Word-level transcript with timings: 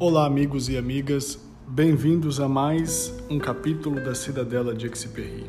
Olá, 0.00 0.26
amigos 0.26 0.68
e 0.68 0.76
amigas, 0.76 1.40
bem-vindos 1.66 2.38
a 2.38 2.48
mais 2.48 3.12
um 3.28 3.36
capítulo 3.36 3.96
da 3.96 4.14
Cidadela 4.14 4.72
de 4.72 4.86
Exupéry. 4.86 5.44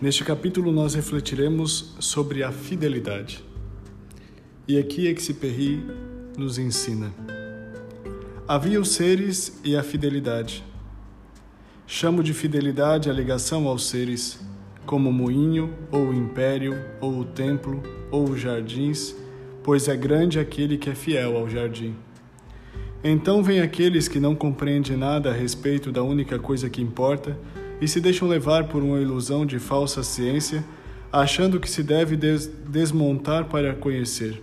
Neste 0.00 0.22
capítulo, 0.22 0.70
nós 0.70 0.94
refletiremos 0.94 1.96
sobre 1.98 2.44
a 2.44 2.52
fidelidade. 2.52 3.42
E 4.68 4.78
aqui 4.78 5.08
Exupéry 5.08 5.84
nos 6.38 6.56
ensina: 6.56 7.12
Havia 8.46 8.80
os 8.80 8.90
seres 8.90 9.60
e 9.64 9.74
a 9.74 9.82
fidelidade. 9.82 10.62
Chamo 11.84 12.22
de 12.22 12.32
fidelidade 12.32 13.10
a 13.10 13.12
ligação 13.12 13.66
aos 13.66 13.88
seres, 13.88 14.38
como 14.86 15.10
o 15.10 15.12
moinho, 15.12 15.74
ou 15.90 16.10
o 16.10 16.14
império, 16.14 16.80
ou 17.00 17.18
o 17.18 17.24
templo, 17.24 17.82
ou 18.08 18.30
os 18.30 18.40
jardins, 18.40 19.16
pois 19.64 19.88
é 19.88 19.96
grande 19.96 20.38
aquele 20.38 20.78
que 20.78 20.90
é 20.90 20.94
fiel 20.94 21.36
ao 21.36 21.48
jardim. 21.48 22.05
Então 23.04 23.42
vem 23.42 23.60
aqueles 23.60 24.08
que 24.08 24.18
não 24.18 24.34
compreendem 24.34 24.96
nada 24.96 25.30
a 25.30 25.32
respeito 25.32 25.92
da 25.92 26.02
única 26.02 26.38
coisa 26.38 26.68
que 26.68 26.80
importa 26.80 27.36
e 27.80 27.86
se 27.86 28.00
deixam 28.00 28.26
levar 28.26 28.68
por 28.68 28.82
uma 28.82 28.98
ilusão 28.98 29.44
de 29.44 29.58
falsa 29.58 30.02
ciência, 30.02 30.64
achando 31.12 31.60
que 31.60 31.70
se 31.70 31.82
deve 31.82 32.16
des 32.16 32.50
desmontar 32.68 33.44
para 33.44 33.74
conhecer. 33.74 34.42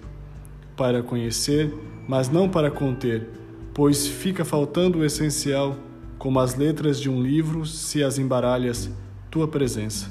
Para 0.78 1.02
conhecer, 1.02 1.74
mas 2.08 2.30
não 2.30 2.48
para 2.48 2.70
conter, 2.70 3.28
pois 3.74 4.08
fica 4.08 4.46
faltando 4.46 5.00
o 5.00 5.06
essencial, 5.06 5.76
como 6.18 6.40
as 6.40 6.56
letras 6.56 7.00
de 7.00 7.10
um 7.10 7.22
livro 7.22 7.66
se 7.66 8.04
as 8.04 8.18
embaralhas, 8.18 8.90
tua 9.30 9.48
presença. 9.48 10.10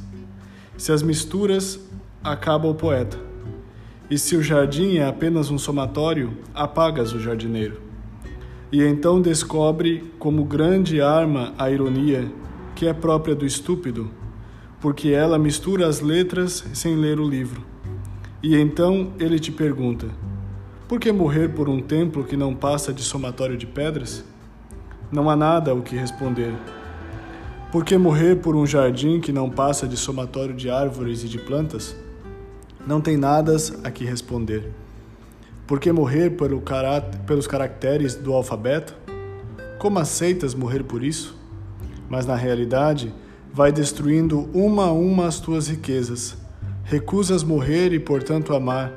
Se 0.77 0.93
as 0.93 1.03
misturas, 1.03 1.81
acaba 2.23 2.69
o 2.69 2.75
poeta. 2.75 3.19
E 4.11 4.19
se 4.19 4.37
o 4.37 4.43
jardim 4.43 4.97
é 4.97 5.07
apenas 5.07 5.49
um 5.49 5.59
somatório, 5.59 6.37
apagas 6.53 7.13
o 7.13 7.21
jardineiro 7.21 7.92
e 8.73 8.83
então 8.83 9.21
descobre 9.21 10.11
como 10.19 10.45
grande 10.45 11.03
arma 11.03 11.53
a 11.59 11.71
ironia, 11.71 12.33
que 12.75 12.87
é 12.87 12.95
própria 12.95 13.35
do 13.35 13.45
estúpido, 13.45 14.11
porque 14.81 15.11
ela 15.11 15.39
mistura 15.39 15.87
as 15.87 16.01
letras 16.01 16.65
sem 16.73 16.97
ler 16.97 17.21
o 17.21 17.29
livro. 17.29 17.63
E 18.43 18.57
então 18.57 19.13
ele 19.21 19.39
te 19.39 19.53
pergunta: 19.53 20.09
por 20.89 20.99
que 20.99 21.13
morrer 21.13 21.51
por 21.51 21.69
um 21.69 21.83
templo 21.83 22.25
que 22.25 22.37
não 22.37 22.55
passa 22.55 22.95
de 22.95 23.03
somatório 23.03 23.59
de 23.59 23.67
pedras? 23.67 24.25
Não 25.13 25.29
há 25.29 25.37
nada 25.37 25.75
o 25.75 25.83
que 25.83 25.95
responder. 25.95 26.55
Por 27.71 27.85
que 27.85 27.99
morrer 27.99 28.37
por 28.37 28.57
um 28.57 28.67
jardim 28.67 29.21
que 29.21 29.33
não 29.33 29.51
passa 29.51 29.87
de 29.87 29.99
somatório 29.99 30.55
de 30.55 30.71
árvores 30.71 31.23
e 31.25 31.29
de 31.29 31.39
plantas? 31.39 31.95
Não 32.87 33.03
tem 33.03 33.19
nada 33.19 33.55
a 33.85 33.91
que 33.91 34.05
responder. 34.05 34.73
Por 35.73 35.81
que 35.81 35.91
morrer 35.91 36.33
pelo 36.33 36.63
pelos 37.27 37.47
caracteres 37.47 38.15
do 38.15 38.35
alfabeto? 38.35 38.95
Como 39.79 39.99
aceitas 39.99 40.55
morrer 40.55 40.85
por 40.85 41.03
isso? 41.03 41.35
Mas 42.11 42.27
na 42.27 42.37
realidade, 42.37 43.11
vai 43.51 43.73
destruindo 43.73 44.51
uma 44.53 44.89
a 44.89 44.93
uma 44.93 45.27
as 45.27 45.41
tuas 45.41 45.69
riquezas. 45.69 46.37
Recusas 46.85 47.43
morrer 47.43 47.95
e, 47.95 47.99
portanto, 47.99 48.55
amar, 48.55 48.93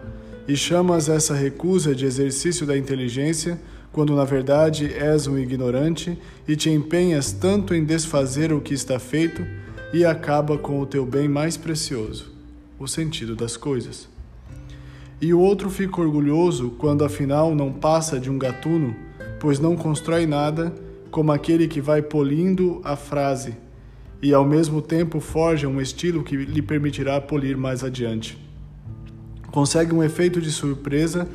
e 0.49 0.57
chamas 0.57 1.07
essa 1.07 1.33
recusa 1.33 1.95
de 1.95 2.05
exercício 2.05 2.67
da 2.67 2.77
inteligência, 2.77 3.57
quando 3.93 4.13
na 4.13 4.25
verdade 4.25 4.93
és 4.93 5.27
um 5.27 5.37
ignorante 5.37 6.19
e 6.45 6.57
te 6.57 6.69
empenhas 6.69 7.31
tanto 7.31 7.73
em 7.73 7.85
desfazer 7.85 8.51
o 8.51 8.59
que 8.59 8.73
está 8.73 8.99
feito 8.99 9.47
e 9.93 10.03
acaba 10.03 10.57
com 10.57 10.81
o 10.81 10.85
teu 10.85 11.05
bem 11.05 11.29
mais 11.29 11.55
precioso, 11.55 12.33
o 12.77 12.85
sentido 12.85 13.33
das 13.33 13.55
coisas. 13.55 14.13
E 15.21 15.33
o 15.33 15.39
outro 15.39 15.69
fica 15.69 16.01
orgulhoso 16.01 16.71
quando 16.77 17.05
afinal 17.05 17.55
não 17.55 17.71
passa 17.71 18.19
de 18.19 18.29
um 18.29 18.37
gatuno, 18.37 18.95
pois 19.39 19.59
não 19.59 19.75
constrói 19.75 20.25
nada, 20.25 20.73
como 21.09 21.31
aquele 21.31 21.67
que 21.67 21.79
vai 21.79 22.01
polindo 22.01 22.81
a 22.83 22.95
frase 22.95 23.55
e 24.21 24.33
ao 24.33 24.43
mesmo 24.43 24.81
tempo 24.81 25.19
forja 25.19 25.67
um 25.67 25.79
estilo 25.79 26.23
que 26.23 26.35
lhe 26.35 26.61
permitirá 26.61 27.21
polir 27.21 27.57
mais 27.57 27.83
adiante. 27.83 28.37
Consegue 29.51 29.93
um 29.93 30.03
efeito 30.03 30.41
de 30.41 30.51
surpresa 30.51 31.27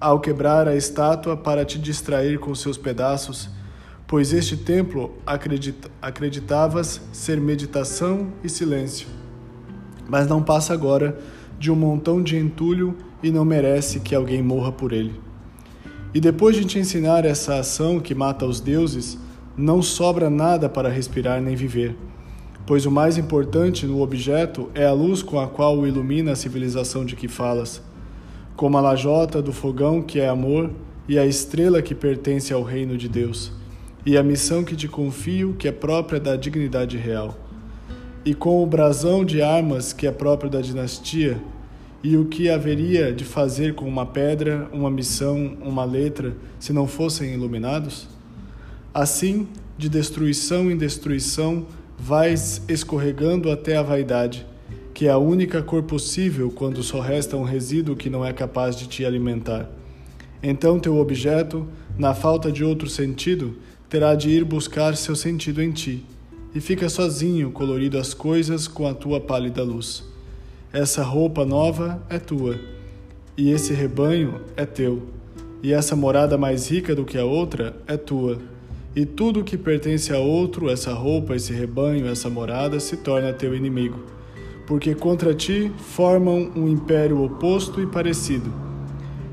ao 0.00 0.18
quebrar 0.18 0.66
a 0.66 0.74
estátua 0.74 1.36
para 1.36 1.64
te 1.64 1.78
distrair 1.78 2.38
com 2.38 2.54
seus 2.54 2.76
pedaços, 2.78 3.48
pois 4.06 4.32
este 4.32 4.56
templo 4.56 5.14
acredita, 5.26 5.90
acreditavas 6.00 7.00
ser 7.12 7.40
meditação 7.40 8.32
e 8.42 8.48
silêncio. 8.48 9.06
Mas 10.08 10.26
não 10.26 10.42
passa 10.42 10.72
agora 10.72 11.18
de 11.58 11.70
um 11.70 11.76
montão 11.76 12.22
de 12.22 12.36
entulho 12.36 12.96
e 13.22 13.30
não 13.30 13.44
merece 13.44 14.00
que 14.00 14.14
alguém 14.14 14.42
morra 14.42 14.72
por 14.72 14.92
ele. 14.92 15.20
E 16.14 16.20
depois 16.20 16.56
de 16.56 16.64
te 16.64 16.78
ensinar 16.78 17.24
essa 17.24 17.58
ação 17.58 18.00
que 18.00 18.14
mata 18.14 18.46
os 18.46 18.60
deuses, 18.60 19.18
não 19.56 19.82
sobra 19.82 20.30
nada 20.30 20.68
para 20.68 20.88
respirar 20.88 21.40
nem 21.40 21.54
viver, 21.54 21.96
pois 22.64 22.86
o 22.86 22.90
mais 22.90 23.18
importante 23.18 23.86
no 23.86 24.00
objeto 24.00 24.70
é 24.74 24.86
a 24.86 24.92
luz 24.92 25.22
com 25.22 25.38
a 25.40 25.48
qual 25.48 25.78
o 25.78 25.86
ilumina 25.86 26.32
a 26.32 26.36
civilização 26.36 27.04
de 27.04 27.16
que 27.16 27.28
falas, 27.28 27.82
como 28.56 28.78
a 28.78 28.80
lajota 28.80 29.42
do 29.42 29.52
fogão 29.52 30.00
que 30.00 30.20
é 30.20 30.28
amor 30.28 30.70
e 31.08 31.18
a 31.18 31.26
estrela 31.26 31.82
que 31.82 31.94
pertence 31.94 32.52
ao 32.52 32.62
reino 32.62 32.96
de 32.96 33.08
Deus, 33.08 33.52
e 34.04 34.16
a 34.16 34.22
missão 34.22 34.62
que 34.62 34.76
te 34.76 34.86
confio 34.86 35.54
que 35.58 35.66
é 35.66 35.72
própria 35.72 36.20
da 36.20 36.36
dignidade 36.36 36.96
real. 36.96 37.36
E 38.24 38.34
com 38.34 38.62
o 38.62 38.66
brasão 38.66 39.24
de 39.24 39.40
armas 39.40 39.92
que 39.92 40.06
é 40.06 40.12
próprio 40.12 40.50
da 40.50 40.60
dinastia, 40.60 41.40
e 42.02 42.16
o 42.16 42.26
que 42.26 42.48
haveria 42.48 43.12
de 43.12 43.24
fazer 43.24 43.74
com 43.74 43.86
uma 43.86 44.06
pedra, 44.06 44.68
uma 44.72 44.90
missão, 44.90 45.56
uma 45.60 45.84
letra, 45.84 46.36
se 46.58 46.72
não 46.72 46.86
fossem 46.86 47.34
iluminados? 47.34 48.06
Assim, 48.94 49.48
de 49.76 49.88
destruição 49.88 50.70
em 50.70 50.76
destruição, 50.76 51.66
vais 51.98 52.62
escorregando 52.68 53.50
até 53.50 53.76
a 53.76 53.82
vaidade, 53.82 54.46
que 54.94 55.06
é 55.06 55.10
a 55.10 55.18
única 55.18 55.62
cor 55.62 55.82
possível 55.82 56.50
quando 56.50 56.82
só 56.82 57.00
resta 57.00 57.36
um 57.36 57.42
resíduo 57.42 57.96
que 57.96 58.08
não 58.08 58.24
é 58.24 58.32
capaz 58.32 58.76
de 58.76 58.86
te 58.86 59.04
alimentar. 59.04 59.68
Então 60.42 60.78
teu 60.78 60.96
objeto, 60.96 61.66
na 61.96 62.14
falta 62.14 62.50
de 62.50 62.64
outro 62.64 62.88
sentido, 62.88 63.56
terá 63.88 64.14
de 64.14 64.30
ir 64.30 64.44
buscar 64.44 64.96
seu 64.96 65.16
sentido 65.16 65.60
em 65.62 65.72
ti 65.72 66.04
e 66.54 66.60
fica 66.60 66.88
sozinho 66.88 67.50
colorido 67.50 67.98
as 67.98 68.14
coisas 68.14 68.68
com 68.68 68.86
a 68.86 68.94
tua 68.94 69.20
pálida 69.20 69.62
luz. 69.62 70.04
Essa 70.70 71.02
roupa 71.02 71.46
nova 71.46 72.02
é 72.10 72.18
tua, 72.18 72.60
e 73.34 73.50
esse 73.50 73.72
rebanho 73.72 74.42
é 74.54 74.66
teu, 74.66 75.02
e 75.62 75.72
essa 75.72 75.96
morada 75.96 76.36
mais 76.36 76.70
rica 76.70 76.94
do 76.94 77.06
que 77.06 77.16
a 77.16 77.24
outra 77.24 77.74
é 77.86 77.96
tua. 77.96 78.36
E 78.94 79.06
tudo 79.06 79.42
que 79.42 79.56
pertence 79.56 80.12
a 80.12 80.18
outro, 80.18 80.68
essa 80.68 80.92
roupa, 80.92 81.34
esse 81.34 81.54
rebanho, 81.54 82.06
essa 82.06 82.28
morada, 82.28 82.78
se 82.80 82.98
torna 82.98 83.32
teu 83.32 83.56
inimigo, 83.56 83.98
porque 84.66 84.94
contra 84.94 85.32
ti 85.32 85.72
formam 85.78 86.52
um 86.54 86.68
império 86.68 87.22
oposto 87.22 87.80
e 87.80 87.86
parecido. 87.86 88.52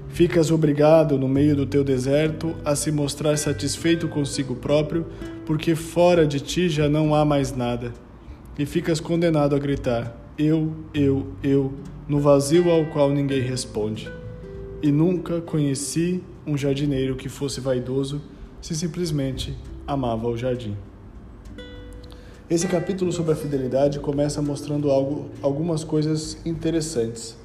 Ficas 0.08 0.52
obrigado, 0.52 1.18
no 1.18 1.28
meio 1.28 1.54
do 1.54 1.66
teu 1.66 1.84
deserto, 1.84 2.56
a 2.64 2.78
se 2.78 2.94
mostrar 2.94 3.38
satisfeito 3.38 4.08
consigo 4.08 4.56
próprio, 4.56 5.06
porque 5.46 5.76
fora 5.76 6.26
de 6.26 6.40
ti 6.40 6.70
já 6.70 6.88
não 6.88 7.14
há 7.14 7.26
mais 7.26 7.54
nada. 7.54 7.92
E 8.58 8.66
ficas 8.66 9.02
condenado 9.02 9.54
a 9.54 9.60
gritar: 9.60 10.25
Eu, 10.38 10.74
eu, 10.94 11.28
eu, 11.42 11.74
no 12.10 12.20
vazio 12.20 12.70
ao 12.70 12.86
qual 12.88 13.10
ninguém 13.10 13.42
responde. 13.42 14.12
E 14.82 14.92
nunca 14.92 15.40
conheci 15.40 16.22
um 16.46 16.58
jardineiro 16.58 17.16
que 17.16 17.30
fosse 17.30 17.62
vaidoso 17.62 18.22
se 18.62 18.76
simplesmente 18.76 19.58
amava 19.88 20.28
o 20.28 20.36
jardim. 20.36 20.76
Esse 22.50 22.68
capítulo 22.68 23.14
sobre 23.14 23.32
a 23.32 23.36
fidelidade 23.36 24.00
começa 24.00 24.42
mostrando 24.42 24.92
algo, 24.92 25.30
algumas 25.42 25.86
coisas 25.86 26.38
interessantes. 26.46 27.38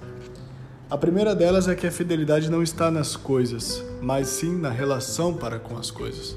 A 0.90 0.98
primeira 0.98 1.32
delas 1.32 1.68
é 1.68 1.76
que 1.76 1.86
a 1.86 1.92
fidelidade 1.92 2.50
não 2.50 2.60
está 2.60 2.90
nas 2.90 3.14
coisas, 3.14 3.84
mas 4.02 4.26
sim 4.26 4.58
na 4.58 4.68
relação 4.68 5.32
para 5.32 5.60
com 5.60 5.78
as 5.78 5.92
coisas. 5.92 6.36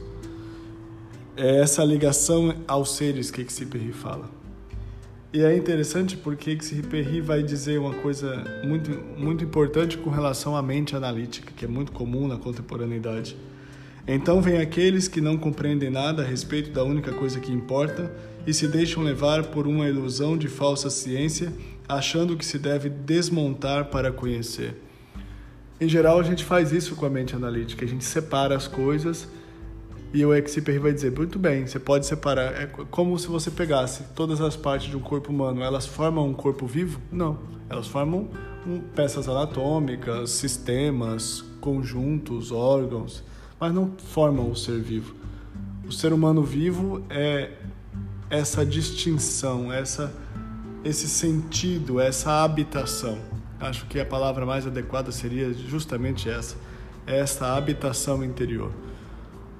É 1.36 1.62
essa 1.62 1.84
ligação 1.84 2.54
aos 2.68 2.96
seres 2.96 3.32
que 3.32 3.42
Exupéry 3.42 3.92
fala. 3.92 4.43
E 5.34 5.42
é 5.42 5.58
interessante 5.58 6.16
porque 6.16 6.52
Exupéry 6.52 7.20
vai 7.20 7.42
dizer 7.42 7.80
uma 7.80 7.96
coisa 7.96 8.44
muito, 8.64 8.92
muito 9.18 9.44
importante 9.44 9.98
com 9.98 10.12
relação 10.12 10.56
à 10.56 10.62
mente 10.62 10.96
analítica, 10.96 11.52
que 11.58 11.66
é 11.66 11.68
muito 11.68 11.92
comum 11.92 12.28
na 12.28 12.38
contemporaneidade. 12.38 13.36
Então 14.08 14.44
vem 14.44 14.58
aqueles 14.58 15.08
que 15.08 15.20
não 15.20 15.36
compreendem 15.36 15.90
nada 15.90 16.22
a 16.22 16.26
respeito 16.26 16.70
da 16.70 16.84
única 16.84 17.12
coisa 17.12 17.40
que 17.40 17.52
importa 17.52 18.12
e 18.46 18.54
se 18.54 18.68
deixam 18.68 19.02
levar 19.02 19.46
por 19.46 19.66
uma 19.66 19.90
ilusão 19.90 20.38
de 20.38 20.48
falsa 20.48 20.92
ciência, 20.92 21.52
achando 21.90 22.38
que 22.38 22.46
se 22.46 22.60
deve 22.60 22.88
desmontar 22.88 23.86
para 23.86 24.12
conhecer. 24.12 24.76
Em 25.82 25.90
geral, 25.90 26.20
a 26.20 26.24
gente 26.24 26.44
faz 26.46 26.72
isso 26.72 26.96
com 26.96 27.08
a 27.08 27.10
mente 27.10 27.36
analítica, 27.36 27.84
a 27.84 27.88
gente 27.88 28.06
separa 28.06 28.56
as 28.56 28.68
coisas 28.68 29.28
e 30.14 30.24
o 30.24 30.34
Exupery 30.34 30.78
vai 30.78 30.94
dizer, 30.94 31.12
muito 31.12 31.40
bem, 31.40 31.66
você 31.66 31.80
pode 31.80 32.06
separar. 32.06 32.54
É 32.54 32.68
como 32.68 33.18
se 33.18 33.28
você 33.28 33.50
pegasse 33.50 34.04
todas 34.16 34.40
as 34.42 34.56
partes 34.56 34.90
de 34.90 34.96
um 34.96 35.00
corpo 35.00 35.32
humano, 35.32 35.64
elas 35.64 35.88
formam 35.88 36.28
um 36.28 36.34
corpo 36.34 36.68
vivo? 36.68 37.02
Não, 37.12 37.40
elas 37.68 37.88
formam 37.88 38.30
peças 38.96 39.28
anatômicas, 39.28 40.30
sistemas, 40.30 41.44
conjuntos, 41.60 42.52
órgãos. 42.52 43.24
mas 43.60 43.74
não 43.74 43.92
formam 43.98 44.52
o 44.52 44.56
ser 44.56 44.80
vivo. 44.80 45.16
O 45.88 45.92
ser 45.92 46.14
humano 46.14 46.44
vivo 46.44 47.04
é 47.10 47.52
essa 48.30 48.66
distinção, 48.66 49.74
essa 49.74 50.14
esse 50.84 51.08
sentido, 51.08 52.00
essa 52.00 52.44
habitação. 52.44 53.18
Acho 53.60 53.86
que 53.86 54.00
a 54.00 54.06
palavra 54.06 54.46
mais 54.46 54.68
adequada 54.68 55.12
seria 55.12 55.54
justamente 55.54 56.30
essa, 56.30 56.58
essa 57.08 57.56
habitação 57.56 58.24
interior. 58.24 58.72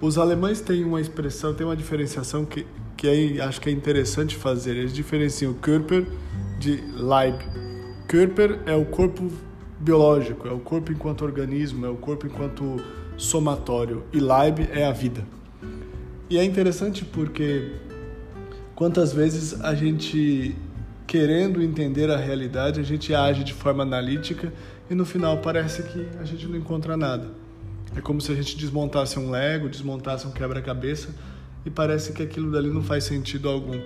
Os 0.04 0.18
alemães 0.18 0.60
têm 0.60 0.84
uma 0.84 1.00
expressão, 1.00 1.54
têm 1.54 1.66
uma 1.66 1.78
diferenciação 1.78 2.44
que, 2.44 2.68
que 2.98 3.08
é, 3.08 3.42
acho 3.42 3.62
que 3.62 3.70
é 3.70 3.72
interessante 3.72 4.36
fazer. 4.36 4.76
Eles 4.76 4.92
diferenciam 4.92 5.54
Körper 5.54 6.06
de 6.60 6.84
Leib. 6.98 7.40
Körper 8.06 8.60
é 8.66 8.76
o 8.76 8.84
corpo 8.84 9.32
biológico, 9.80 10.46
é 10.46 10.52
o 10.52 10.60
corpo 10.60 10.92
enquanto 10.92 11.24
organismo, 11.24 11.86
é 11.86 11.90
o 11.90 11.96
corpo 11.96 12.28
enquanto 12.28 12.84
somatório. 13.16 14.04
E 14.12 14.20
Leib 14.20 14.68
é 14.74 14.86
a 14.86 14.92
vida. 14.92 15.26
E 16.30 16.38
é 16.38 16.44
interessante 16.44 17.06
porque 17.06 17.72
quantas 18.76 19.14
vezes 19.14 19.62
a 19.62 19.74
gente 19.74 20.54
querendo 21.08 21.64
entender 21.64 22.12
a 22.12 22.18
realidade, 22.18 22.78
a 22.78 22.84
gente 22.84 23.16
age 23.16 23.46
de 23.46 23.54
forma 23.54 23.84
analítica 23.84 24.52
e 24.90 24.94
no 24.94 25.06
final 25.06 25.38
parece 25.38 25.82
que 25.82 26.06
a 26.20 26.26
gente 26.26 26.46
não 26.46 26.58
encontra 26.58 26.98
nada. 26.98 27.43
É 27.96 28.02
como 28.02 28.20
se 28.20 28.32
a 28.32 28.36
gente 28.36 28.58
desmontasse 28.58 29.20
um 29.20 29.30
Lego, 29.30 29.70
desmontasse 29.70 30.26
um 30.26 30.32
quebra-cabeça 30.32 31.10
e 31.66 31.70
parece 31.70 32.12
que 32.14 32.24
aquilo 32.24 32.52
dali 32.52 32.70
não 32.70 32.84
faz 32.84 33.04
sentido 33.04 33.50
algum. 33.50 33.80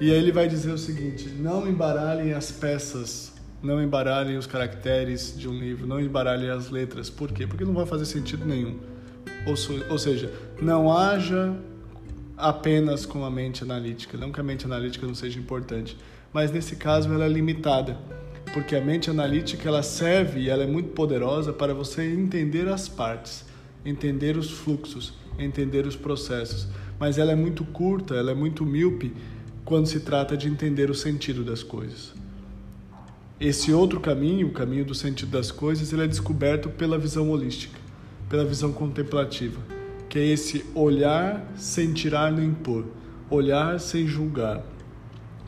E 0.00 0.10
aí 0.10 0.16
ele 0.16 0.32
vai 0.32 0.48
dizer 0.48 0.72
o 0.72 0.78
seguinte: 0.78 1.28
não 1.28 1.68
embaralhem 1.68 2.32
as 2.32 2.50
peças, 2.50 3.32
não 3.62 3.82
embaralhem 3.82 4.36
os 4.36 4.46
caracteres 4.46 5.34
de 5.36 5.48
um 5.48 5.58
livro, 5.58 5.86
não 5.86 6.00
embaralhem 6.00 6.50
as 6.50 6.70
letras. 6.70 7.10
Por 7.10 7.32
quê? 7.32 7.46
Porque 7.46 7.64
não 7.64 7.74
vai 7.74 7.86
fazer 7.86 8.04
sentido 8.04 8.44
nenhum. 8.44 8.78
Ou, 9.46 9.54
ou 9.90 9.98
seja, 9.98 10.32
não 10.60 10.92
haja 10.96 11.54
apenas 12.36 13.04
com 13.04 13.24
a 13.24 13.30
mente 13.30 13.64
analítica. 13.64 14.16
Não 14.16 14.30
que 14.30 14.40
a 14.40 14.42
mente 14.42 14.64
analítica 14.64 15.06
não 15.06 15.14
seja 15.14 15.38
importante, 15.38 15.96
mas 16.32 16.52
nesse 16.52 16.76
caso 16.76 17.12
ela 17.12 17.24
é 17.24 17.28
limitada, 17.28 17.98
porque 18.48 18.74
a 18.74 18.80
mente 18.80 19.10
analítica 19.10 19.68
ela 19.68 19.82
serve 19.82 20.40
e 20.40 20.48
ela 20.48 20.64
é 20.64 20.66
muito 20.66 20.90
poderosa 20.90 21.52
para 21.52 21.74
você 21.74 22.12
entender 22.12 22.68
as 22.68 22.88
partes, 22.88 23.44
entender 23.84 24.36
os 24.36 24.50
fluxos, 24.50 25.14
entender 25.38 25.86
os 25.86 25.96
processos, 25.96 26.66
mas 26.98 27.18
ela 27.18 27.32
é 27.32 27.36
muito 27.36 27.64
curta, 27.64 28.14
ela 28.14 28.30
é 28.30 28.34
muito 28.34 28.64
míope 28.64 29.12
quando 29.64 29.86
se 29.86 30.00
trata 30.00 30.36
de 30.36 30.48
entender 30.48 30.90
o 30.90 30.94
sentido 30.94 31.44
das 31.44 31.62
coisas. 31.62 32.14
Esse 33.40 33.72
outro 33.72 34.00
caminho, 34.00 34.48
o 34.48 34.52
caminho 34.52 34.84
do 34.84 34.94
sentido 34.94 35.30
das 35.30 35.50
coisas, 35.50 35.92
ele 35.92 36.02
é 36.02 36.06
descoberto 36.08 36.68
pela 36.70 36.98
visão 36.98 37.30
holística, 37.30 37.78
pela 38.28 38.44
visão 38.44 38.72
contemplativa 38.72 39.78
que 40.08 40.18
é 40.18 40.26
esse 40.26 40.64
olhar 40.74 41.46
sem 41.54 41.92
tirar 41.92 42.32
nem 42.32 42.52
pôr, 42.52 42.86
olhar 43.28 43.78
sem 43.78 44.06
julgar, 44.06 44.64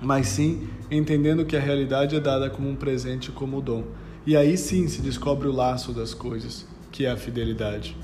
mas 0.00 0.28
sim 0.28 0.68
entendendo 0.90 1.44
que 1.44 1.56
a 1.56 1.60
realidade 1.60 2.16
é 2.16 2.20
dada 2.20 2.48
como 2.48 2.68
um 2.68 2.74
presente, 2.74 3.30
como 3.30 3.60
dom. 3.60 3.84
E 4.26 4.36
aí 4.36 4.56
sim 4.56 4.88
se 4.88 5.00
descobre 5.00 5.48
o 5.48 5.52
laço 5.52 5.92
das 5.92 6.14
coisas, 6.14 6.66
que 6.90 7.06
é 7.06 7.10
a 7.10 7.16
fidelidade. 7.16 7.96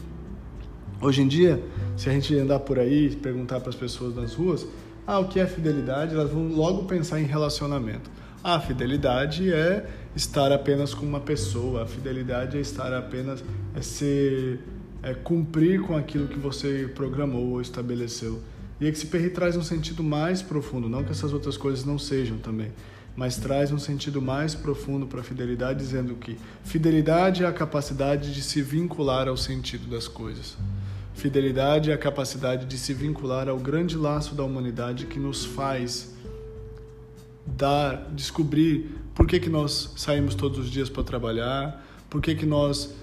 Hoje 1.01 1.23
em 1.23 1.29
dia, 1.29 1.63
se 1.97 2.09
a 2.09 2.13
gente 2.13 2.35
andar 2.39 2.61
por 2.61 2.79
aí 2.79 3.09
e 3.09 3.17
perguntar 3.17 3.61
para 3.61 3.69
as 3.69 3.77
pessoas 3.77 4.15
nas 4.15 4.35
ruas, 4.35 4.67
ah, 5.07 5.19
o 5.19 5.29
que 5.29 5.39
é 5.39 5.47
fidelidade? 5.47 6.15
Elas 6.15 6.31
vão 6.31 6.49
logo 6.49 6.85
pensar 6.85 7.21
em 7.21 7.25
relacionamento. 7.25 8.11
Ah, 8.43 8.57
a 8.57 8.61
fidelidade 8.61 9.53
é 9.53 9.87
estar 10.15 10.51
apenas 10.53 10.95
com 10.95 11.05
uma 11.05 11.21
pessoa, 11.21 11.83
a 11.83 11.87
fidelidade 11.87 12.57
é 12.57 12.61
estar 12.61 12.93
apenas 12.93 13.45
é 13.75 13.83
ser 13.83 14.61
é, 15.03 15.15
cumprir 15.15 15.83
com 15.83 15.97
aquilo 15.97 16.27
que 16.27 16.39
você 16.39 16.91
programou 16.95 17.51
ou 17.51 17.61
estabeleceu. 17.61 18.41
E 18.81 18.87
Experry 18.87 19.31
traz 19.31 19.57
um 19.57 19.63
sentido 19.63 20.03
mais 20.03 20.43
profundo, 20.43 20.89
não 20.89 21.03
que 21.03 21.11
essas 21.11 21.33
outras 21.33 21.57
coisas 21.57 21.85
não 21.85 21.99
sejam 21.99 22.37
também, 22.39 22.73
mas 23.17 23.37
traz 23.37 23.73
um 23.73 23.79
sentido 23.79 24.21
mais 24.21 24.55
profundo 24.55 25.07
para 25.07 25.21
a 25.21 25.25
fidelidade, 25.25 25.79
dizendo 25.79 26.15
que 26.15 26.37
fidelidade 26.63 27.43
é 27.43 27.47
a 27.47 27.53
capacidade 27.53 28.35
de 28.35 28.43
se 28.43 28.61
vincular 28.61 29.29
ao 29.29 29.37
sentido 29.37 29.89
das 29.89 30.07
coisas. 30.07 30.57
Fidelidade 31.15 31.91
é 31.91 31.95
a 31.95 31.99
capacidade 31.99 32.67
de 32.67 32.77
se 32.77 32.93
vincular 32.93 33.49
ao 33.49 33.59
grande 33.59 33.97
laço 33.97 34.35
da 34.35 34.45
humanidade 34.45 35.07
que 35.07 35.19
nos 35.19 35.47
faz 35.47 36.15
dar, 37.47 38.11
descobrir 38.13 38.91
por 39.15 39.27
que, 39.27 39.41
que 39.41 39.49
nós 39.49 39.95
saímos 39.97 40.35
todos 40.35 40.59
os 40.59 40.71
dias 40.71 40.91
para 40.91 41.03
trabalhar, 41.03 41.83
por 42.11 42.21
que, 42.21 42.35
que 42.35 42.45
nós 42.45 42.95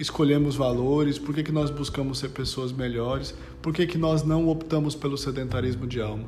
escolhemos 0.00 0.56
valores, 0.56 1.18
por 1.18 1.34
que, 1.34 1.42
que 1.42 1.52
nós 1.52 1.70
buscamos 1.70 2.18
ser 2.18 2.30
pessoas 2.30 2.72
melhores, 2.72 3.34
por 3.60 3.74
que, 3.74 3.86
que 3.86 3.98
nós 3.98 4.22
não 4.22 4.48
optamos 4.48 4.94
pelo 4.94 5.18
sedentarismo 5.18 5.86
de 5.86 6.00
alma. 6.00 6.24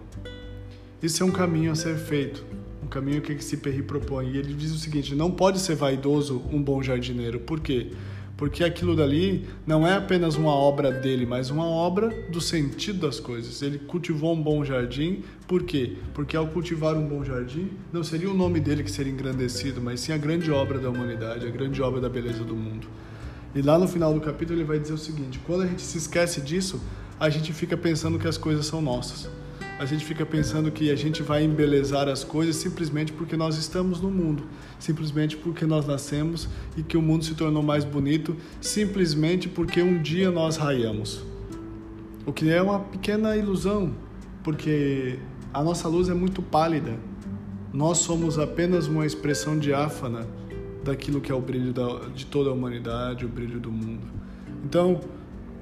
Isso 1.03 1.23
é 1.23 1.27
um 1.27 1.31
caminho 1.33 1.73
a 1.73 1.75
ser 1.75 1.97
feito, 1.97 2.45
um 2.85 2.87
caminho 2.87 3.23
que 3.23 3.33
esse 3.33 3.57
Perry 3.57 3.83
propõe. 3.83 4.31
E 4.31 4.37
ele 4.37 4.53
diz 4.53 4.73
o 4.73 4.79
seguinte: 4.79 5.15
não 5.15 5.31
pode 5.31 5.59
ser 5.59 5.75
vaidoso 5.75 6.43
um 6.53 6.63
bom 6.63 6.83
jardineiro. 6.83 7.41
Por 7.41 7.61
quê? 7.61 7.91
Porque 8.37 8.63
aquilo 8.63 8.95
dali 8.95 9.47
não 9.67 9.87
é 9.87 9.95
apenas 9.95 10.37
uma 10.37 10.53
obra 10.53 10.93
dele, 10.93 11.25
mas 11.25 11.49
uma 11.49 11.67
obra 11.67 12.09
do 12.31 12.41
sentido 12.41 13.07
das 13.07 13.19
coisas. 13.19 13.63
Ele 13.63 13.79
cultivou 13.79 14.35
um 14.35 14.43
bom 14.43 14.65
jardim, 14.65 15.23
por 15.47 15.63
quê? 15.63 15.97
Porque 16.13 16.37
ao 16.37 16.47
cultivar 16.49 16.95
um 16.95 17.07
bom 17.07 17.25
jardim, 17.25 17.71
não 17.93 18.05
seria 18.05 18.31
o 18.31 18.35
nome 18.35 18.61
dele 18.61 18.83
que 18.83 18.91
seria 18.91 19.13
engrandecido, 19.13 19.81
mas 19.81 20.01
sim 20.01 20.13
a 20.13 20.19
grande 20.19 20.51
obra 20.51 20.79
da 20.79 20.91
humanidade, 20.91 21.47
a 21.47 21.51
grande 21.51 21.81
obra 21.81 22.01
da 22.01 22.09
beleza 22.09 22.45
do 22.45 22.55
mundo. 22.55 22.87
E 23.55 23.61
lá 23.61 23.79
no 23.79 23.87
final 23.87 24.15
do 24.15 24.21
capítulo 24.21 24.59
ele 24.59 24.65
vai 24.65 24.79
dizer 24.79 24.95
o 24.95 24.99
seguinte: 24.99 25.39
quando 25.47 25.63
a 25.63 25.67
gente 25.67 25.83
se 25.83 25.99
esquece 25.99 26.41
disso, 26.41 26.81
a 27.21 27.29
gente 27.29 27.53
fica 27.53 27.77
pensando 27.77 28.19
que 28.19 28.27
as 28.27 28.39
coisas 28.39 28.67
são 28.67 28.81
nossas. 28.81 29.29
A 29.79 29.85
gente 29.85 30.05
fica 30.05 30.25
pensando 30.25 30.71
que 30.71 30.91
a 30.91 30.97
gente 30.97 31.23
vai 31.23 31.43
embelezar 31.43 32.09
as 32.09 32.23
coisas 32.23 32.57
simplesmente 32.57 33.13
porque 33.13 33.37
nós 33.37 33.57
estamos 33.57 34.01
no 34.01 34.11
mundo, 34.11 34.45
simplesmente 34.79 35.37
porque 35.37 35.67
nós 35.67 35.87
nascemos 35.87 36.49
e 36.77 36.83
que 36.83 36.97
o 36.97 37.03
mundo 37.03 37.25
se 37.25 37.35
tornou 37.35 37.63
mais 37.63 37.85
bonito, 37.85 38.37
simplesmente 38.61 39.49
porque 39.49 39.83
um 39.83 40.01
dia 40.01 40.31
nós 40.31 40.57
raiamos. 40.57 41.25
O 42.25 42.33
que 42.33 42.49
é 42.51 42.63
uma 42.63 42.79
pequena 42.79 43.37
ilusão, 43.37 43.93
porque 44.45 45.19
a 45.53 45.63
nossa 45.63 45.89
luz 45.89 46.09
é 46.09 46.15
muito 46.15 46.41
pálida. 46.41 46.97
Nós 47.73 47.99
somos 47.99 48.39
apenas 48.39 48.87
uma 48.87 49.05
expressão 49.05 49.59
diáfana 49.59 50.27
daquilo 50.85 51.21
que 51.21 51.31
é 51.31 51.35
o 51.35 51.41
brilho 51.41 51.73
da, 51.73 52.09
de 52.15 52.27
toda 52.27 52.51
a 52.51 52.53
humanidade, 52.53 53.25
o 53.25 53.29
brilho 53.29 53.61
do 53.61 53.71
mundo. 53.71 54.07
Então, 54.65 55.01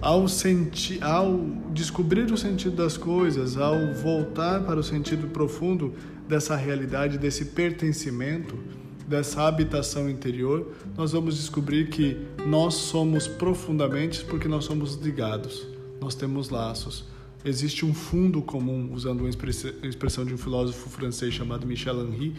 ao, 0.00 0.26
sentir, 0.28 1.02
ao 1.02 1.38
descobrir 1.72 2.30
o 2.32 2.36
sentido 2.36 2.76
das 2.76 2.96
coisas, 2.96 3.56
ao 3.56 3.94
voltar 3.94 4.62
para 4.64 4.80
o 4.80 4.82
sentido 4.82 5.28
profundo 5.28 5.94
dessa 6.28 6.56
realidade, 6.56 7.18
desse 7.18 7.46
pertencimento, 7.46 8.58
dessa 9.06 9.42
habitação 9.42 10.08
interior, 10.08 10.72
nós 10.96 11.12
vamos 11.12 11.36
descobrir 11.36 11.88
que 11.88 12.16
nós 12.46 12.74
somos 12.74 13.26
profundamente 13.26 14.24
porque 14.24 14.46
nós 14.46 14.64
somos 14.64 14.94
ligados, 14.94 15.66
nós 16.00 16.14
temos 16.14 16.48
laços. 16.48 17.04
Existe 17.44 17.84
um 17.84 17.92
fundo 17.92 18.40
comum, 18.42 18.90
usando 18.92 19.20
uma 19.20 19.30
expressão 19.30 20.24
de 20.24 20.34
um 20.34 20.38
filósofo 20.38 20.88
francês 20.90 21.34
chamado 21.34 21.66
Michel 21.66 22.00
Henry, 22.06 22.34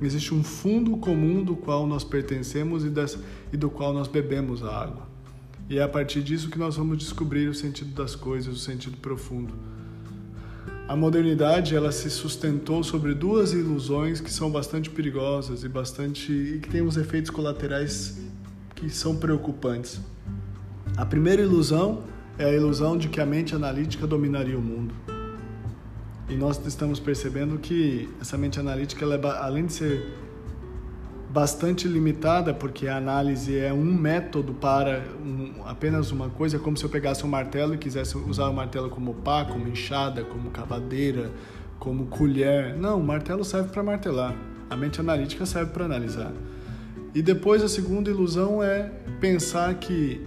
Existe 0.00 0.34
um 0.34 0.44
fundo 0.44 0.96
comum 0.96 1.42
do 1.42 1.56
qual 1.56 1.86
nós 1.86 2.04
pertencemos 2.04 2.84
e, 2.84 2.90
das, 2.90 3.18
e 3.52 3.56
do 3.56 3.70
qual 3.70 3.92
nós 3.92 4.08
bebemos 4.08 4.62
a 4.62 4.82
água. 4.82 5.06
E 5.68 5.78
é 5.78 5.82
a 5.82 5.88
partir 5.88 6.22
disso 6.22 6.50
que 6.50 6.58
nós 6.58 6.76
vamos 6.76 6.98
descobrir 6.98 7.48
o 7.48 7.54
sentido 7.54 7.92
das 7.94 8.14
coisas, 8.14 8.54
o 8.54 8.58
sentido 8.58 8.96
profundo. 8.98 9.54
A 10.86 10.94
modernidade 10.94 11.74
ela 11.74 11.90
se 11.90 12.08
sustentou 12.08 12.84
sobre 12.84 13.12
duas 13.12 13.52
ilusões 13.52 14.20
que 14.20 14.30
são 14.30 14.48
bastante 14.48 14.88
perigosas 14.88 15.64
e 15.64 15.68
bastante 15.68 16.30
e 16.30 16.60
que 16.60 16.68
têm 16.68 16.82
uns 16.82 16.96
efeitos 16.96 17.30
colaterais 17.30 18.20
que 18.76 18.88
são 18.88 19.16
preocupantes. 19.16 20.00
A 20.96 21.04
primeira 21.04 21.42
ilusão 21.42 22.04
é 22.38 22.44
a 22.44 22.52
ilusão 22.52 22.96
de 22.96 23.08
que 23.08 23.20
a 23.20 23.26
mente 23.26 23.54
analítica 23.54 24.06
dominaria 24.06 24.56
o 24.56 24.62
mundo. 24.62 24.94
E 26.28 26.34
nós 26.34 26.64
estamos 26.66 26.98
percebendo 26.98 27.56
que 27.58 28.08
essa 28.20 28.36
mente 28.36 28.58
analítica, 28.58 29.04
ela 29.04 29.14
é, 29.14 29.38
além 29.38 29.66
de 29.66 29.72
ser 29.72 30.06
bastante 31.30 31.86
limitada, 31.86 32.52
porque 32.52 32.88
a 32.88 32.96
análise 32.96 33.56
é 33.56 33.72
um 33.72 33.84
método 33.84 34.52
para 34.54 35.04
um, 35.24 35.62
apenas 35.64 36.10
uma 36.10 36.28
coisa, 36.28 36.56
é 36.56 36.58
como 36.58 36.76
se 36.76 36.84
eu 36.84 36.88
pegasse 36.88 37.24
um 37.24 37.28
martelo 37.28 37.74
e 37.74 37.78
quisesse 37.78 38.16
usar 38.16 38.48
o 38.48 38.54
martelo 38.54 38.90
como 38.90 39.14
pá, 39.14 39.44
como 39.44 39.68
enxada, 39.68 40.24
como 40.24 40.50
cavadeira, 40.50 41.30
como 41.78 42.06
colher. 42.06 42.74
Não, 42.76 42.98
o 42.98 43.04
martelo 43.04 43.44
serve 43.44 43.68
para 43.68 43.82
martelar. 43.82 44.34
A 44.68 44.76
mente 44.76 45.00
analítica 45.00 45.46
serve 45.46 45.72
para 45.72 45.84
analisar. 45.84 46.32
E 47.14 47.22
depois 47.22 47.62
a 47.62 47.68
segunda 47.68 48.10
ilusão 48.10 48.62
é 48.62 48.90
pensar 49.20 49.72
que 49.74 50.20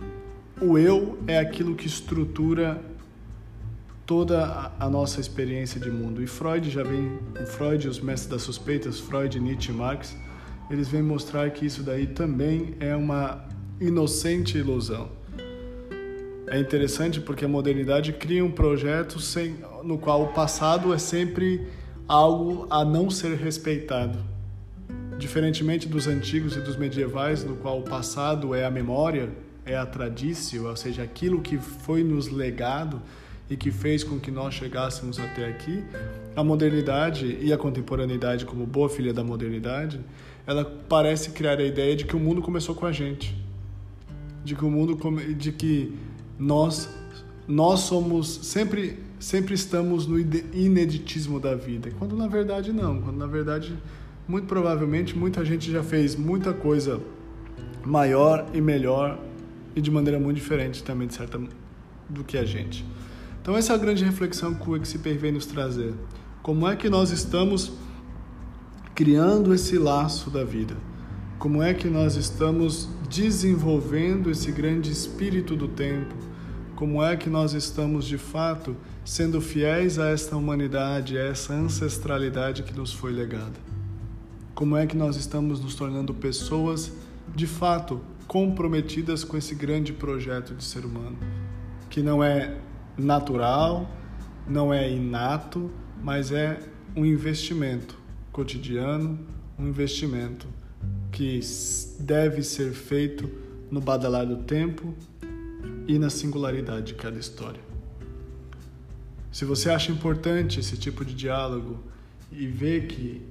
o 0.62 0.78
eu 0.78 1.18
é 1.28 1.40
aquilo 1.40 1.76
que 1.76 1.88
estrutura 1.88 2.89
toda 4.10 4.72
a 4.80 4.90
nossa 4.90 5.22
experiência 5.22 5.80
de 5.80 5.92
mundo. 5.92 6.24
E 6.24 6.26
Freud 6.26 6.68
já 6.68 6.82
vem, 6.82 7.20
Freud 7.46 7.88
os 7.88 8.00
mestres 8.00 8.28
das 8.28 8.42
suspeitas, 8.42 9.00
Freud, 9.00 9.40
Nietzsche 9.40 9.72
Marx, 9.72 10.18
eles 10.68 10.88
vêm 10.88 11.04
mostrar 11.04 11.48
que 11.52 11.64
isso 11.64 11.84
daí 11.84 12.08
também 12.08 12.74
é 12.80 12.96
uma 12.96 13.46
inocente 13.80 14.58
ilusão. 14.58 15.12
É 16.48 16.60
interessante 16.60 17.22
porque 17.22 17.46
a 17.46 17.48
modernidade 17.48 18.12
cria 18.14 18.44
um 18.44 18.50
projeto 18.50 19.20
sem, 19.20 19.58
no 19.84 20.00
qual 20.00 20.24
o 20.24 20.28
passado 20.30 20.92
é 20.92 20.98
sempre 20.98 21.68
algo 22.08 22.66
a 22.68 22.84
não 22.84 23.12
ser 23.12 23.38
respeitado. 23.38 24.18
Diferentemente 25.20 25.88
dos 25.88 26.08
antigos 26.08 26.56
e 26.56 26.62
dos 26.62 26.76
medievais, 26.76 27.44
no 27.44 27.58
qual 27.58 27.82
o 27.82 27.84
passado 27.84 28.56
é 28.56 28.66
a 28.66 28.72
memória, 28.72 29.30
é 29.64 29.78
a 29.78 29.86
tradição, 29.86 30.66
ou 30.66 30.76
seja, 30.76 31.04
aquilo 31.04 31.42
que 31.42 31.60
foi 31.60 32.04
nos 32.04 32.28
legado 32.28 33.00
e 33.50 33.58
que 33.58 33.72
fez 33.72 34.04
com 34.04 34.20
que 34.20 34.30
nós 34.30 34.54
chegássemos 34.54 35.20
até 35.20 35.48
aqui, 35.48 35.84
a 36.36 36.44
modernidade 36.44 37.38
e 37.42 37.52
a 37.52 37.58
contemporaneidade, 37.58 38.46
como 38.46 38.66
boa 38.66 38.90
filha 38.90 39.12
da 39.12 39.24
modernidade, 39.24 40.00
ela 40.46 40.64
parece 40.88 41.32
criar 41.32 41.58
a 41.60 41.64
ideia 41.64 41.96
de 41.96 42.06
que 42.06 42.16
o 42.16 42.20
mundo 42.20 42.42
começou 42.42 42.76
com 42.76 42.86
a 42.86 42.92
gente, 42.92 43.36
de 44.44 44.56
que 44.56 44.64
o 44.64 44.70
mundo 44.70 44.98
de 45.36 45.52
que 45.52 45.94
nós 46.38 46.90
nós 47.48 47.80
somos 47.82 48.28
sempre 48.44 49.00
sempre 49.20 49.54
estamos 49.54 50.08
no 50.08 50.18
ineditismo 50.20 51.40
da 51.40 51.56
vida, 51.56 51.92
quando 51.98 52.16
na 52.16 52.28
verdade 52.28 52.72
não, 52.72 53.02
quando 53.02 53.18
na 53.18 53.28
verdade 53.28 53.76
muito 54.28 54.48
provavelmente 54.48 55.18
muita 55.18 55.44
gente 55.44 55.72
já 55.72 55.84
fez 55.84 56.16
muita 56.16 56.54
coisa 56.54 57.02
maior 57.84 58.46
e 58.54 58.62
melhor 58.62 59.20
e 59.76 59.82
de 59.82 59.92
maneira 59.92 60.20
muito 60.20 60.38
diferente 60.38 60.84
também 60.84 61.08
de 61.08 61.16
certa 61.16 61.42
do 62.08 62.24
que 62.24 62.38
a 62.38 62.46
gente. 62.46 62.86
Então 63.50 63.58
essa 63.58 63.74
é 63.74 63.76
a 63.76 63.80
grande 63.80 64.06
reflexão 64.06 64.54
que 64.54 64.70
o 64.70 64.76
Exiper 64.76 65.18
vem 65.18 65.32
nos 65.32 65.48
trazer. 65.48 65.96
Como 66.44 66.68
é 66.68 66.76
que 66.76 66.88
nós 66.88 67.10
estamos 67.10 67.72
criando 68.94 69.56
esse 69.56 69.76
laço 69.76 70.30
da 70.30 70.44
vida? 70.44 70.78
Como 71.40 71.64
é 71.64 71.74
que 71.74 71.88
nós 71.88 72.16
estamos 72.16 72.88
desenvolvendo 73.10 74.30
esse 74.30 74.52
grande 74.52 74.92
espírito 74.92 75.56
do 75.56 75.68
tempo? 75.68 76.14
Como 76.76 77.04
é 77.04 77.18
que 77.18 77.28
nós 77.28 77.54
estamos 77.54 78.06
de 78.06 78.20
fato 78.20 78.78
sendo 79.04 79.42
fiéis 79.42 79.98
a 79.98 80.10
esta 80.12 80.36
humanidade, 80.36 81.18
a 81.18 81.24
essa 81.24 81.52
ancestralidade 81.52 82.62
que 82.62 82.78
nos 82.78 82.94
foi 82.94 83.12
legada? 83.12 83.60
Como 84.54 84.78
é 84.78 84.86
que 84.86 84.96
nós 84.96 85.16
estamos 85.16 85.60
nos 85.60 85.74
tornando 85.74 86.14
pessoas 86.14 86.92
de 87.36 87.48
fato 87.48 88.00
comprometidas 88.28 89.24
com 89.24 89.36
esse 89.36 89.56
grande 89.56 89.92
projeto 89.92 90.54
de 90.54 90.64
ser 90.64 90.86
humano, 90.86 91.18
que 91.90 92.04
não 92.04 92.24
é 92.24 92.69
natural, 93.00 93.90
não 94.48 94.74
é 94.74 94.90
inato, 94.92 95.72
mas 96.02 96.32
é 96.32 96.60
um 96.96 97.06
investimento 97.06 97.98
cotidiano, 98.32 99.20
um 99.58 99.68
investimento 99.68 100.48
que 101.12 101.40
deve 102.00 102.44
ser 102.44 102.72
feito 102.74 103.30
no 103.70 103.82
badalar 103.82 104.26
do 104.26 104.38
tempo 104.38 104.94
e 105.88 106.00
na 106.00 106.10
singularidade 106.10 106.88
de 106.88 106.94
cada 106.94 107.20
história. 107.20 107.62
Se 109.32 109.46
você 109.46 109.70
acha 109.70 109.92
importante 109.92 110.60
esse 110.60 110.78
tipo 110.78 111.06
de 111.06 111.14
diálogo 111.14 111.80
e 112.32 112.48
vê 112.48 112.82
que 112.82 113.22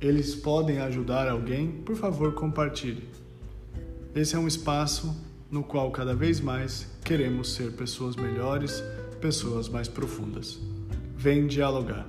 eles 0.00 0.34
podem 0.34 0.78
ajudar 0.80 1.28
alguém, 1.28 1.70
por 1.70 1.96
favor, 1.96 2.34
compartilhe. 2.34 3.08
Esse 4.14 4.34
é 4.34 4.38
um 4.38 4.46
espaço 4.46 5.16
no 5.50 5.62
qual 5.62 5.90
cada 5.90 6.14
vez 6.14 6.40
mais 6.40 6.86
queremos 7.04 7.54
ser 7.54 7.72
pessoas 7.72 8.16
melhores, 8.16 8.82
pessoas 9.22 9.68
mais 9.68 9.86
profundas. 9.86 10.58
Vem 11.16 11.46
dialogar. 11.46 12.06